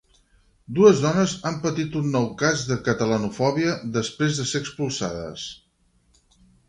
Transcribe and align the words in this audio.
Dues 0.77 1.01
dones 1.01 1.33
han 1.49 1.59
patit 1.65 1.97
un 1.99 2.07
nou 2.15 2.25
cas 2.39 2.63
de 2.71 2.77
catalanofòbia, 2.87 3.75
després 3.99 4.41
de 4.41 4.47
ser 4.53 4.63
expulsades 4.65 5.45